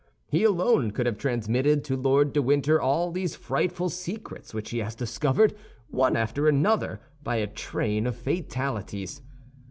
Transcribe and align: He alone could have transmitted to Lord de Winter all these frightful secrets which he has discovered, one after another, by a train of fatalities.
He 0.25 0.41
alone 0.43 0.89
could 0.89 1.05
have 1.05 1.19
transmitted 1.19 1.83
to 1.83 1.95
Lord 1.95 2.33
de 2.33 2.41
Winter 2.41 2.81
all 2.81 3.11
these 3.11 3.35
frightful 3.35 3.87
secrets 3.91 4.51
which 4.51 4.71
he 4.71 4.79
has 4.79 4.95
discovered, 4.95 5.55
one 5.91 6.15
after 6.17 6.47
another, 6.47 6.99
by 7.21 7.35
a 7.35 7.45
train 7.45 8.07
of 8.07 8.15
fatalities. 8.17 9.21